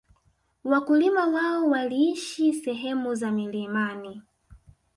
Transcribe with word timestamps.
Wakulima 0.63 1.27
wao 1.27 1.69
waliishi 1.69 2.53
sehemu 2.53 3.15
za 3.15 3.31
milimani 3.31 4.21